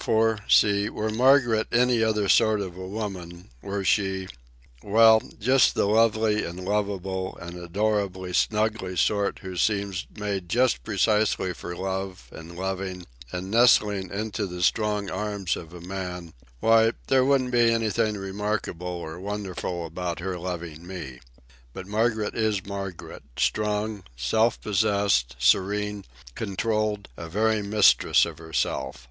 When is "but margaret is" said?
21.72-22.66